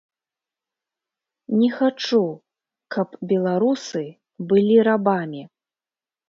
Не 1.59 1.67
хачу, 1.75 2.21
каб 2.97 3.09
беларусы 3.33 4.03
былі 4.55 4.75
рабамі. 4.91 5.45